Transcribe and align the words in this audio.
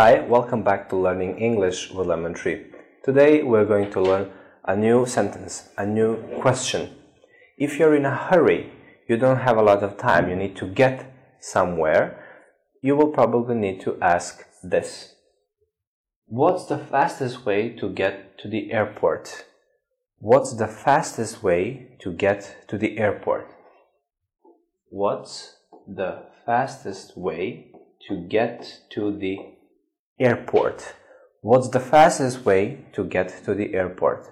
Hi, 0.00 0.20
welcome 0.20 0.62
back 0.62 0.88
to 0.90 0.96
Learning 0.96 1.36
English 1.38 1.90
with 1.90 2.06
Lemon 2.06 2.32
Tree. 2.32 2.66
Today 3.02 3.42
we're 3.42 3.64
going 3.64 3.90
to 3.90 4.00
learn 4.00 4.30
a 4.64 4.76
new 4.76 5.04
sentence, 5.06 5.70
a 5.76 5.84
new 5.84 6.18
question. 6.38 6.94
If 7.56 7.80
you're 7.80 7.96
in 7.96 8.06
a 8.06 8.14
hurry, 8.14 8.70
you 9.08 9.16
don't 9.16 9.40
have 9.40 9.56
a 9.56 9.62
lot 9.62 9.82
of 9.82 9.96
time, 9.96 10.28
you 10.30 10.36
need 10.36 10.54
to 10.58 10.68
get 10.68 11.12
somewhere, 11.40 12.24
you 12.80 12.94
will 12.94 13.08
probably 13.08 13.56
need 13.56 13.80
to 13.80 14.00
ask 14.00 14.46
this. 14.62 15.16
What's 16.26 16.66
the 16.66 16.78
fastest 16.78 17.44
way 17.44 17.70
to 17.70 17.88
get 17.88 18.38
to 18.38 18.48
the 18.48 18.70
airport? 18.70 19.46
What's 20.20 20.54
the 20.54 20.68
fastest 20.68 21.42
way 21.42 21.96
to 22.02 22.12
get 22.12 22.68
to 22.68 22.78
the 22.78 22.98
airport? 22.98 23.50
What's 24.90 25.56
the 25.88 26.22
fastest 26.46 27.16
way 27.16 27.72
to 28.06 28.16
get 28.16 28.82
to 28.90 29.10
the 29.10 29.57
airport? 30.20 30.94
What's 31.40 31.68
the 31.68 31.80
fastest 31.80 32.44
way 32.44 32.86
to 32.94 33.04
get 33.04 33.44
to 33.44 33.54
the 33.54 33.74
airport? 33.74 34.26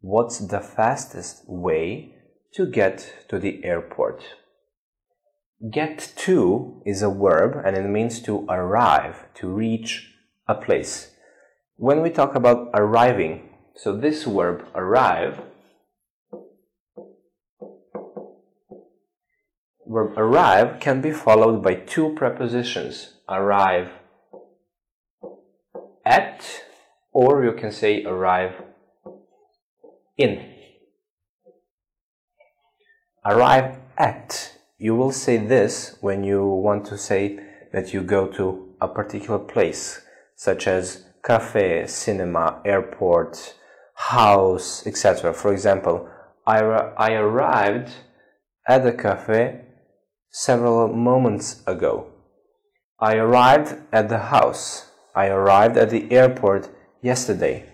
What's 0.00 0.38
the 0.38 0.60
fastest 0.60 1.42
way 1.48 2.14
to 2.54 2.66
get 2.66 3.26
to 3.28 3.38
the 3.38 3.64
airport? 3.64 4.22
Get 5.70 6.12
to 6.16 6.82
is 6.86 7.02
a 7.02 7.10
verb 7.10 7.60
and 7.64 7.76
it 7.76 7.88
means 7.88 8.20
to 8.22 8.46
arrive, 8.48 9.24
to 9.34 9.48
reach 9.48 10.14
a 10.46 10.54
place. 10.54 11.10
When 11.76 12.02
we 12.02 12.10
talk 12.10 12.34
about 12.34 12.70
arriving, 12.74 13.48
so 13.74 13.96
this 13.96 14.24
verb 14.24 14.64
arrive, 14.74 15.40
verb 19.86 20.16
arrive 20.16 20.78
can 20.80 21.00
be 21.00 21.10
followed 21.10 21.62
by 21.62 21.74
two 21.74 22.14
prepositions, 22.14 23.14
arrive 23.28 23.90
at, 26.04 26.44
or 27.12 27.44
you 27.44 27.52
can 27.52 27.72
say 27.72 28.04
arrive 28.04 28.62
in. 30.16 30.50
Arrive 33.24 33.78
at. 33.96 34.56
You 34.78 34.94
will 34.94 35.12
say 35.12 35.38
this 35.38 35.96
when 36.00 36.24
you 36.24 36.46
want 36.46 36.84
to 36.86 36.98
say 36.98 37.38
that 37.72 37.94
you 37.94 38.02
go 38.02 38.26
to 38.28 38.74
a 38.80 38.88
particular 38.88 39.38
place, 39.38 40.02
such 40.36 40.66
as 40.66 41.04
cafe, 41.24 41.86
cinema, 41.86 42.60
airport, 42.64 43.54
house, 43.94 44.86
etc. 44.86 45.32
For 45.32 45.52
example, 45.52 46.08
I, 46.46 46.58
I 46.58 47.12
arrived 47.12 47.92
at 48.68 48.84
the 48.84 48.92
cafe 48.92 49.60
several 50.30 50.88
moments 50.88 51.62
ago. 51.66 52.08
I 53.00 53.16
arrived 53.16 53.76
at 53.92 54.08
the 54.08 54.18
house. 54.18 54.90
I 55.14 55.26
arrived 55.28 55.76
at 55.76 55.90
the 55.90 56.10
airport 56.10 56.70
yesterday. 57.00 57.66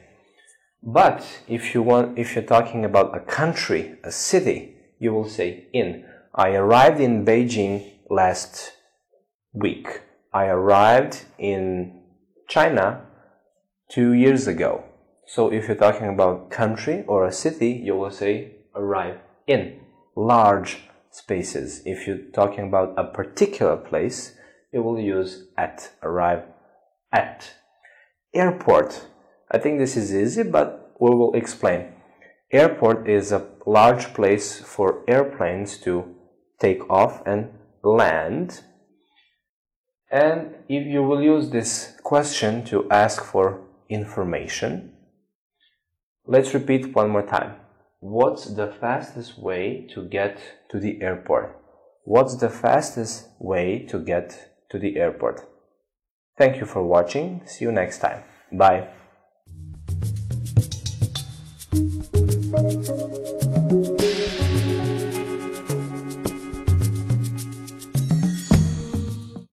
But 0.82 1.24
if 1.48 1.74
you 1.74 1.82
want, 1.82 2.18
if 2.18 2.34
you're 2.34 2.44
talking 2.44 2.84
about 2.84 3.16
a 3.16 3.20
country, 3.20 3.96
a 4.04 4.12
city, 4.12 4.76
you 4.98 5.12
will 5.12 5.28
say 5.28 5.68
in. 5.72 6.04
I 6.34 6.50
arrived 6.50 7.00
in 7.00 7.24
Beijing 7.24 7.92
last 8.08 8.72
week. 9.52 10.02
I 10.32 10.46
arrived 10.46 11.24
in 11.38 12.02
China 12.48 13.02
two 13.90 14.12
years 14.12 14.46
ago. 14.46 14.84
So 15.26 15.52
if 15.52 15.66
you're 15.66 15.76
talking 15.76 16.08
about 16.08 16.50
country 16.50 17.04
or 17.06 17.24
a 17.24 17.32
city, 17.32 17.70
you 17.70 17.96
will 17.96 18.10
say 18.10 18.56
arrive 18.74 19.18
in 19.46 19.80
large 20.16 20.78
spaces. 21.10 21.82
If 21.84 22.06
you're 22.06 22.30
talking 22.32 22.68
about 22.68 22.94
a 22.96 23.04
particular 23.04 23.76
place, 23.76 24.34
you 24.72 24.82
will 24.82 25.00
use 25.00 25.46
at, 25.56 25.90
arrive 26.02 26.42
at. 27.12 27.54
Airport. 28.34 29.06
I 29.50 29.58
think 29.58 29.78
this 29.78 29.96
is 29.96 30.14
easy, 30.14 30.42
but 30.42 30.94
we 31.00 31.10
will 31.10 31.34
explain. 31.34 31.92
Airport 32.52 33.08
is 33.08 33.32
a 33.32 33.46
large 33.66 34.12
place 34.14 34.60
for 34.60 35.04
airplanes 35.08 35.78
to 35.78 36.14
take 36.60 36.88
off 36.90 37.22
and 37.26 37.50
land. 37.82 38.60
And 40.10 40.54
if 40.68 40.86
you 40.86 41.02
will 41.02 41.22
use 41.22 41.50
this 41.50 41.96
question 42.02 42.64
to 42.66 42.88
ask 42.90 43.22
for 43.24 43.60
information. 43.88 44.92
Let's 46.26 46.54
repeat 46.54 46.94
one 46.94 47.10
more 47.10 47.26
time. 47.26 47.56
What's 48.00 48.46
the 48.46 48.68
fastest 48.68 49.38
way 49.38 49.86
to 49.94 50.08
get 50.08 50.40
to 50.70 50.78
the 50.78 51.02
airport? 51.02 51.56
What's 52.04 52.36
the 52.36 52.48
fastest 52.48 53.28
way 53.38 53.86
to 53.90 53.98
get 53.98 54.54
to 54.70 54.78
the 54.78 54.96
airport? 54.96 55.49
Thank 56.40 56.56
you 56.56 56.64
for 56.64 56.82
watching. 56.82 57.42
See 57.44 57.66
you 57.66 57.70
next 57.70 57.98
time. 57.98 58.22
Bye. 58.50 58.88